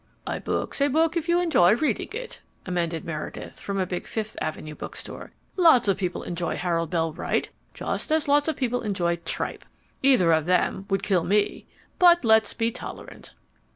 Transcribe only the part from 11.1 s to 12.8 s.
me. But let's be